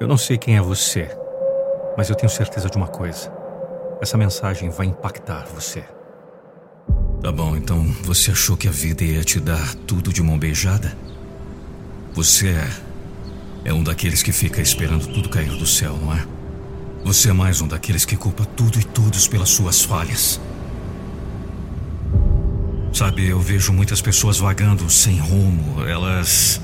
Eu 0.00 0.06
não 0.06 0.16
sei 0.16 0.38
quem 0.38 0.56
é 0.56 0.60
você, 0.60 1.10
mas 1.96 2.08
eu 2.08 2.14
tenho 2.14 2.30
certeza 2.30 2.70
de 2.70 2.76
uma 2.76 2.86
coisa. 2.86 3.32
Essa 4.00 4.16
mensagem 4.16 4.70
vai 4.70 4.86
impactar 4.86 5.44
você. 5.52 5.82
Tá 7.20 7.32
bom, 7.32 7.56
então 7.56 7.84
você 8.04 8.30
achou 8.30 8.56
que 8.56 8.68
a 8.68 8.70
vida 8.70 9.02
ia 9.02 9.24
te 9.24 9.40
dar 9.40 9.74
tudo 9.88 10.12
de 10.12 10.22
mão 10.22 10.38
beijada? 10.38 10.96
Você 12.14 12.50
é, 12.50 12.70
é 13.64 13.72
um 13.72 13.82
daqueles 13.82 14.22
que 14.22 14.30
fica 14.30 14.60
esperando 14.60 15.04
tudo 15.12 15.28
cair 15.28 15.50
do 15.50 15.66
céu, 15.66 15.96
não 15.96 16.14
é? 16.14 16.24
Você 17.04 17.30
é 17.30 17.32
mais 17.32 17.60
um 17.60 17.66
daqueles 17.66 18.04
que 18.04 18.16
culpa 18.16 18.44
tudo 18.44 18.78
e 18.78 18.84
todos 18.84 19.26
pelas 19.26 19.48
suas 19.48 19.82
falhas. 19.82 20.40
Sabe, 22.92 23.28
eu 23.28 23.40
vejo 23.40 23.72
muitas 23.72 24.00
pessoas 24.00 24.38
vagando 24.38 24.88
sem 24.88 25.18
rumo. 25.18 25.84
Elas 25.84 26.60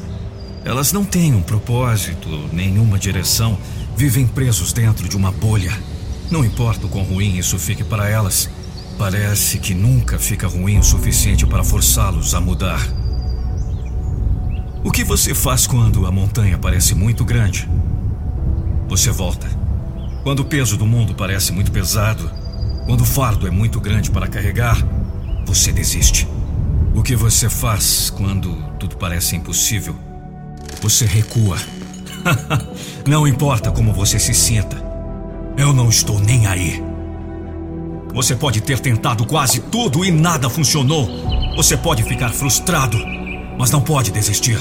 elas 0.64 0.92
não 0.92 1.04
têm 1.04 1.34
um 1.34 1.42
propósito, 1.42 2.48
nenhuma 2.50 2.98
direção, 2.98 3.58
vivem 3.94 4.27
presos 4.27 4.72
dentro 4.72 5.06
de 5.06 5.16
uma 5.16 5.30
bolha. 5.30 5.72
Não 6.30 6.42
importa 6.42 6.86
o 6.86 6.88
quão 6.88 7.05
ruim 7.05 7.36
isso 7.36 7.58
fique 7.58 7.84
para 7.84 8.08
elas, 8.08 8.48
parece 8.98 9.58
que 9.58 9.75
nunca 9.75 10.19
fica 10.19 10.48
ruim 10.48 10.78
o 10.78 10.83
suficiente 10.83 11.44
para 11.44 11.62
forçá-los 11.62 12.34
a 12.34 12.41
mudar. 12.41 12.80
O 14.83 14.91
que 14.91 15.05
você 15.05 15.34
faz 15.34 15.66
quando 15.66 16.06
a 16.06 16.11
montanha 16.11 16.56
parece 16.56 16.94
muito 16.94 17.27
grande? 17.27 17.69
Você 18.88 19.10
volta. 19.10 19.47
Quando 20.22 20.41
o 20.41 20.44
peso 20.47 20.78
do 20.78 20.86
mundo 20.86 21.14
parece 21.14 21.53
muito 21.53 21.70
pesado, 21.70 22.31
quando 22.86 23.03
o 23.03 23.06
fardo 23.06 23.47
é 23.47 23.50
muito 23.50 23.78
grande 23.81 24.10
para 24.10 24.28
carregar, 24.28 24.78
você 25.47 25.70
desiste. 25.70 26.27
O 26.94 27.03
que 27.03 27.14
você 27.14 27.50
faz 27.50 28.08
quando 28.08 28.55
tudo 28.78 28.97
parece 28.97 29.36
impossível? 29.36 30.13
Você 30.84 31.06
recua. 31.06 31.56
não 33.08 33.27
importa 33.27 33.72
como 33.72 33.90
você 33.90 34.18
se 34.18 34.34
sinta. 34.34 34.77
Eu 35.56 35.72
não 35.72 35.88
estou 35.88 36.20
nem 36.20 36.46
aí. 36.46 36.84
Você 38.12 38.36
pode 38.36 38.60
ter 38.60 38.78
tentado 38.78 39.24
quase 39.24 39.60
tudo 39.60 40.04
e 40.04 40.10
nada 40.10 40.50
funcionou. 40.50 41.08
Você 41.56 41.74
pode 41.74 42.02
ficar 42.02 42.34
frustrado, 42.34 42.98
mas 43.58 43.70
não 43.70 43.80
pode 43.80 44.10
desistir. 44.10 44.58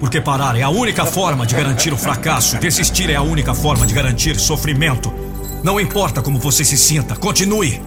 Porque 0.00 0.20
parar 0.20 0.56
é 0.56 0.62
a 0.62 0.70
única 0.70 1.06
forma 1.06 1.46
de 1.46 1.54
garantir 1.54 1.92
o 1.92 1.96
fracasso. 1.96 2.58
Desistir 2.58 3.08
é 3.08 3.14
a 3.14 3.22
única 3.22 3.54
forma 3.54 3.86
de 3.86 3.94
garantir 3.94 4.40
sofrimento. 4.40 5.14
Não 5.62 5.78
importa 5.78 6.20
como 6.20 6.40
você 6.40 6.64
se 6.64 6.76
sinta, 6.76 7.14
continue. 7.14 7.80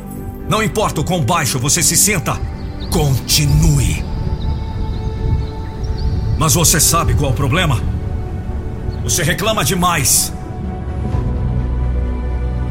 Não 0.47 0.63
importa 0.63 1.01
o 1.01 1.03
quão 1.03 1.19
baixo 1.19 1.59
você 1.59 1.83
se 1.83 1.97
sinta, 1.97 2.39
continue. 2.89 4.12
Mas 6.43 6.55
você 6.55 6.77
sabe 6.77 7.13
qual 7.13 7.31
é 7.31 7.33
o 7.33 7.37
problema? 7.37 7.81
Você 9.01 9.23
reclama 9.23 9.63
demais. 9.63 10.33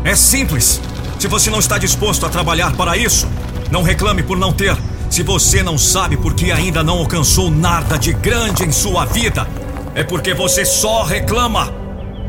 É 0.05 0.15
simples. 0.15 0.78
Se 1.19 1.27
você 1.27 1.49
não 1.49 1.59
está 1.59 1.78
disposto 1.78 2.27
a 2.27 2.28
trabalhar 2.28 2.77
para 2.77 2.99
isso, 2.99 3.27
não 3.71 3.82
reclame 3.82 4.22
por 4.22 4.37
não 4.37 4.53
ter. 4.53 4.77
Se 5.09 5.22
você 5.22 5.62
não 5.62 5.78
sabe 5.78 6.19
porque 6.19 6.53
ainda 6.53 6.84
não 6.84 6.99
alcançou 6.99 7.50
nada 7.50 7.97
de 7.97 8.12
grande 8.12 8.62
em 8.62 8.71
sua 8.71 9.06
vida, 9.06 9.49
é 9.94 10.05
porque 10.05 10.34
você 10.34 10.66
só 10.66 11.03
reclama. 11.03 11.72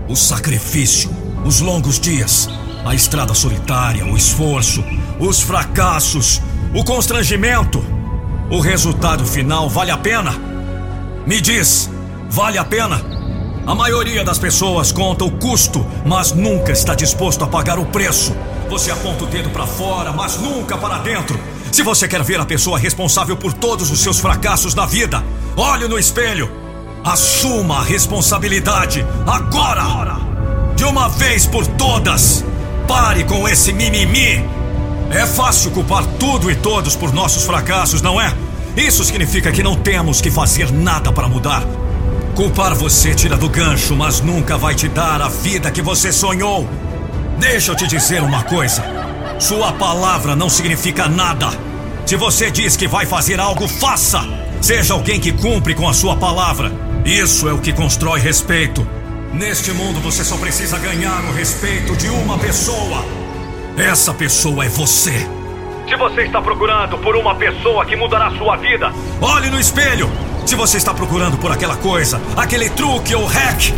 O 0.07 0.15
sacrifício, 0.15 1.09
os 1.43 1.59
longos 1.59 1.99
dias, 1.99 2.47
a 2.85 2.95
estrada 2.95 3.33
solitária, 3.33 4.05
o 4.05 4.15
esforço, 4.15 4.81
os 5.19 5.41
fracassos, 5.41 6.41
o 6.73 6.85
constrangimento. 6.85 7.83
O 8.49 8.61
resultado 8.61 9.25
final 9.25 9.67
vale 9.67 9.91
a 9.91 9.97
pena? 9.97 10.52
Me 11.25 11.39
diz, 11.39 11.89
vale 12.29 12.57
a 12.57 12.65
pena? 12.65 13.01
A 13.65 13.73
maioria 13.73 14.25
das 14.25 14.37
pessoas 14.37 14.91
conta 14.91 15.23
o 15.23 15.31
custo, 15.31 15.85
mas 16.05 16.33
nunca 16.33 16.73
está 16.73 16.93
disposto 16.93 17.45
a 17.45 17.47
pagar 17.47 17.79
o 17.79 17.85
preço. 17.85 18.35
Você 18.69 18.91
aponta 18.91 19.23
o 19.23 19.27
dedo 19.27 19.49
para 19.49 19.65
fora, 19.65 20.11
mas 20.11 20.37
nunca 20.37 20.77
para 20.77 20.97
dentro. 20.97 21.39
Se 21.71 21.81
você 21.81 22.09
quer 22.09 22.21
ver 22.23 22.41
a 22.41 22.45
pessoa 22.45 22.77
responsável 22.77 23.37
por 23.37 23.53
todos 23.53 23.89
os 23.89 24.01
seus 24.01 24.19
fracassos 24.19 24.75
na 24.75 24.85
vida, 24.85 25.23
olhe 25.55 25.87
no 25.87 25.97
espelho. 25.97 26.51
Assuma 27.05 27.77
a 27.77 27.83
responsabilidade 27.83 29.05
agora! 29.25 30.17
De 30.75 30.83
uma 30.83 31.07
vez 31.07 31.45
por 31.45 31.65
todas! 31.65 32.43
Pare 32.85 33.23
com 33.23 33.47
esse 33.47 33.71
mimimi! 33.71 34.43
É 35.09 35.25
fácil 35.25 35.71
culpar 35.71 36.05
tudo 36.19 36.51
e 36.51 36.55
todos 36.55 36.97
por 36.97 37.13
nossos 37.13 37.45
fracassos, 37.45 38.01
não 38.01 38.19
é? 38.19 38.35
Isso 38.75 39.03
significa 39.03 39.51
que 39.51 39.61
não 39.61 39.75
temos 39.75 40.19
que 40.19 40.31
fazer 40.31 40.71
nada 40.71 41.11
para 41.11 41.27
mudar. 41.27 41.63
Culpar 42.35 42.73
você 42.73 43.13
tira 43.13 43.37
do 43.37 43.47
gancho, 43.47 43.95
mas 43.95 44.19
nunca 44.19 44.57
vai 44.57 44.73
te 44.73 44.87
dar 44.87 45.21
a 45.21 45.29
vida 45.29 45.69
que 45.69 45.81
você 45.81 46.11
sonhou. 46.11 46.67
Deixa 47.37 47.71
eu 47.71 47.75
te 47.75 47.85
dizer 47.85 48.23
uma 48.23 48.43
coisa: 48.43 48.83
sua 49.39 49.71
palavra 49.73 50.35
não 50.35 50.49
significa 50.49 51.07
nada. 51.07 51.49
Se 52.05 52.15
você 52.15 52.49
diz 52.49 52.75
que 52.75 52.87
vai 52.87 53.05
fazer 53.05 53.39
algo, 53.39 53.67
faça! 53.67 54.21
Seja 54.61 54.93
alguém 54.93 55.19
que 55.19 55.31
cumpre 55.31 55.75
com 55.75 55.87
a 55.87 55.93
sua 55.93 56.15
palavra. 56.15 56.71
Isso 57.05 57.47
é 57.47 57.53
o 57.53 57.59
que 57.59 57.71
constrói 57.73 58.19
respeito. 58.19 58.87
Neste 59.33 59.71
mundo 59.71 59.99
você 59.99 60.23
só 60.23 60.37
precisa 60.37 60.79
ganhar 60.79 61.23
o 61.25 61.33
respeito 61.33 61.95
de 61.95 62.07
uma 62.07 62.37
pessoa. 62.37 63.05
Essa 63.77 64.13
pessoa 64.13 64.65
é 64.65 64.69
você. 64.69 65.27
Se 65.87 65.97
você 65.97 66.21
está 66.23 66.41
procurando 66.41 66.97
por 66.97 67.15
uma 67.15 67.35
pessoa 67.35 67.85
que 67.85 67.95
mudará 67.95 68.31
sua 68.37 68.55
vida, 68.55 68.91
olhe 69.21 69.49
no 69.49 69.59
espelho. 69.59 70.09
Se 70.45 70.55
você 70.55 70.77
está 70.77 70.93
procurando 70.93 71.37
por 71.37 71.51
aquela 71.51 71.75
coisa, 71.75 72.21
aquele 72.37 72.69
truque 72.69 73.13
ou 73.13 73.25
hack, 73.25 73.73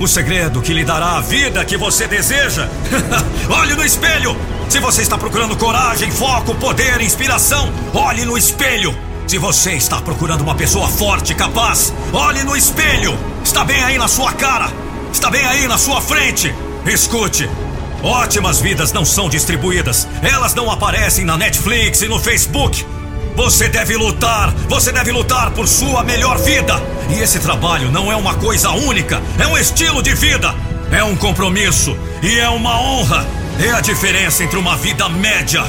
o 0.00 0.06
segredo 0.06 0.60
que 0.60 0.72
lhe 0.72 0.84
dará 0.84 1.16
a 1.16 1.20
vida 1.20 1.64
que 1.64 1.76
você 1.76 2.06
deseja, 2.06 2.68
olhe 3.50 3.74
no 3.74 3.84
espelho. 3.84 4.36
Se 4.68 4.80
você 4.80 5.02
está 5.02 5.16
procurando 5.16 5.56
coragem, 5.56 6.10
foco, 6.10 6.54
poder, 6.56 7.00
inspiração, 7.00 7.72
olhe 7.94 8.24
no 8.24 8.36
espelho. 8.36 8.94
Se 9.26 9.38
você 9.38 9.72
está 9.72 10.00
procurando 10.00 10.42
uma 10.42 10.54
pessoa 10.54 10.88
forte, 10.88 11.34
capaz, 11.34 11.92
olhe 12.12 12.42
no 12.42 12.56
espelho. 12.56 13.16
Está 13.44 13.64
bem 13.64 13.82
aí 13.84 13.96
na 13.96 14.08
sua 14.08 14.32
cara. 14.32 14.70
Está 15.12 15.30
bem 15.30 15.44
aí 15.46 15.66
na 15.68 15.78
sua 15.78 16.00
frente. 16.00 16.52
Escute, 16.86 17.48
Ótimas 18.02 18.60
vidas 18.60 18.92
não 18.92 19.04
são 19.04 19.28
distribuídas. 19.28 20.06
Elas 20.22 20.54
não 20.54 20.70
aparecem 20.70 21.24
na 21.24 21.36
Netflix 21.36 22.02
e 22.02 22.08
no 22.08 22.18
Facebook. 22.18 22.86
Você 23.34 23.68
deve 23.68 23.96
lutar, 23.96 24.52
você 24.68 24.90
deve 24.90 25.12
lutar 25.12 25.50
por 25.52 25.66
sua 25.68 26.02
melhor 26.02 26.38
vida. 26.38 26.80
E 27.08 27.20
esse 27.20 27.38
trabalho 27.38 27.90
não 27.90 28.10
é 28.10 28.16
uma 28.16 28.34
coisa 28.34 28.70
única, 28.70 29.22
é 29.38 29.46
um 29.46 29.56
estilo 29.56 30.02
de 30.02 30.12
vida, 30.14 30.54
é 30.90 31.02
um 31.04 31.16
compromisso 31.16 31.96
e 32.22 32.38
é 32.38 32.48
uma 32.48 32.80
honra. 32.80 33.26
É 33.60 33.70
a 33.70 33.80
diferença 33.80 34.44
entre 34.44 34.56
uma 34.56 34.76
vida 34.76 35.08
média 35.08 35.64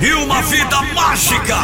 e 0.00 0.12
uma, 0.12 0.42
vida, 0.42 0.80
mágica. 0.94 1.56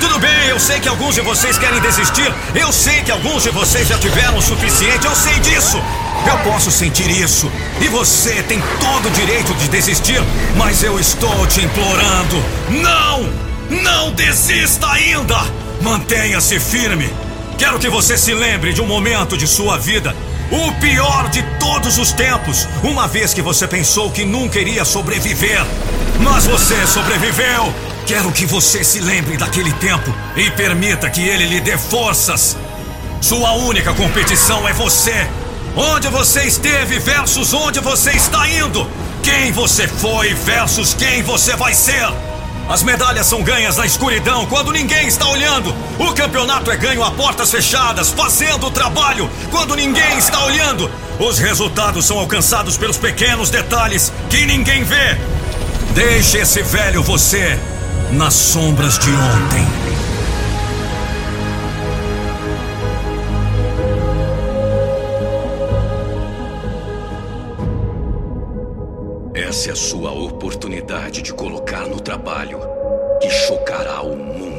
Tudo 0.00 0.18
bem, 0.18 0.48
eu 0.48 0.58
sei 0.58 0.80
que 0.80 0.88
alguns 0.88 1.14
de 1.14 1.20
vocês 1.20 1.58
querem 1.58 1.80
desistir. 1.80 2.32
Eu 2.54 2.72
sei 2.72 3.02
que 3.02 3.10
alguns 3.10 3.44
de 3.44 3.50
vocês 3.50 3.86
já 3.86 3.98
tiveram 3.98 4.38
o 4.38 4.42
suficiente. 4.42 5.06
Eu 5.06 5.14
sei 5.14 5.38
disso. 5.40 5.80
Eu 6.26 6.38
posso 6.50 6.70
sentir 6.70 7.10
isso. 7.10 7.50
E 7.80 7.88
você 7.88 8.42
tem 8.42 8.62
todo 8.80 9.06
o 9.06 9.10
direito 9.10 9.54
de 9.54 9.68
desistir, 9.68 10.22
mas 10.56 10.82
eu 10.82 10.98
estou 10.98 11.46
te 11.46 11.64
implorando. 11.64 12.42
Não! 12.70 13.28
Não 13.82 14.12
desista 14.12 14.86
ainda! 14.88 15.38
Mantenha-se 15.80 16.60
firme. 16.60 17.10
Quero 17.58 17.78
que 17.78 17.88
você 17.88 18.16
se 18.16 18.34
lembre 18.34 18.72
de 18.72 18.80
um 18.80 18.86
momento 18.86 19.36
de 19.36 19.46
sua 19.46 19.78
vida 19.78 20.14
o 20.52 20.70
pior 20.72 21.30
de 21.30 21.42
todos 21.58 21.96
os 21.96 22.12
tempos, 22.12 22.68
uma 22.84 23.08
vez 23.08 23.32
que 23.32 23.40
você 23.40 23.66
pensou 23.66 24.10
que 24.10 24.22
nunca 24.22 24.58
iria 24.58 24.84
sobreviver. 24.84 25.64
Mas 26.20 26.44
você 26.44 26.86
sobreviveu! 26.86 27.72
Quero 28.06 28.30
que 28.32 28.44
você 28.44 28.84
se 28.84 29.00
lembre 29.00 29.38
daquele 29.38 29.72
tempo 29.72 30.14
e 30.36 30.50
permita 30.50 31.08
que 31.08 31.26
ele 31.26 31.46
lhe 31.46 31.60
dê 31.60 31.78
forças. 31.78 32.56
Sua 33.20 33.52
única 33.52 33.94
competição 33.94 34.68
é 34.68 34.74
você. 34.74 35.26
Onde 35.76 36.08
você 36.08 36.44
esteve 36.44 36.98
versus 36.98 37.54
onde 37.54 37.80
você 37.80 38.10
está 38.10 38.46
indo. 38.48 38.86
Quem 39.22 39.52
você 39.52 39.88
foi 39.88 40.34
versus 40.34 40.92
quem 40.92 41.22
você 41.22 41.56
vai 41.56 41.72
ser. 41.72 42.08
As 42.68 42.82
medalhas 42.82 43.26
são 43.26 43.42
ganhas 43.42 43.76
na 43.76 43.86
escuridão 43.86 44.46
quando 44.46 44.70
ninguém 44.70 45.06
está 45.06 45.26
olhando. 45.28 45.74
O 45.98 46.12
campeonato 46.12 46.70
é 46.70 46.76
ganho 46.76 47.02
a 47.02 47.10
portas 47.10 47.50
fechadas, 47.50 48.10
fazendo 48.10 48.66
o 48.66 48.70
trabalho 48.70 49.30
quando 49.50 49.74
ninguém 49.74 50.18
está 50.18 50.44
olhando. 50.44 50.90
Os 51.18 51.38
resultados 51.38 52.04
são 52.04 52.18
alcançados 52.18 52.76
pelos 52.76 52.98
pequenos 52.98 53.50
detalhes 53.50 54.12
que 54.28 54.44
ninguém 54.44 54.84
vê. 54.84 55.16
Deixe 55.94 56.38
esse 56.38 56.62
velho 56.62 57.02
você 57.02 57.58
nas 58.10 58.34
sombras 58.34 58.98
de 58.98 59.10
ontem. 59.10 59.81
Essa 69.34 69.70
é 69.70 69.72
a 69.72 69.76
sua 69.76 70.12
oportunidade 70.12 71.22
de 71.22 71.32
colocar 71.32 71.86
no 71.86 71.98
trabalho 71.98 72.60
que 73.18 73.30
chocará 73.30 74.02
o 74.02 74.14
mundo. 74.14 74.51